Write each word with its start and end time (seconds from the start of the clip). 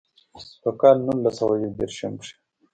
پۀ 0.63 0.71
کال 0.79 0.97
نولس 1.05 1.33
سوه 1.39 1.55
يو 1.61 1.69
ديرشم 1.77 2.13
کښې 2.19 2.35